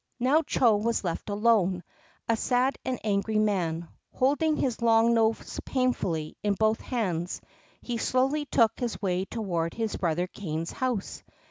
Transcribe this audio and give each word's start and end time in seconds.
Now 0.19 0.41
Chô 0.41 0.83
was 0.83 1.03
left 1.03 1.29
alone, 1.29 1.83
a 2.27 2.35
sad 2.35 2.75
and 2.83 2.99
angry 3.03 3.37
man. 3.37 3.87
Holding 4.13 4.55
his 4.55 4.81
long 4.81 5.13
nose 5.13 5.59
painfully 5.63 6.35
in 6.41 6.55
both 6.55 6.81
hands, 6.81 7.39
he 7.83 7.99
slowly 7.99 8.47
took 8.47 8.79
his 8.79 8.99
way 8.99 9.25
toward 9.25 9.75
his 9.75 9.95
brother 9.97 10.27
Kané's 10.27 10.71
house. 10.71 11.21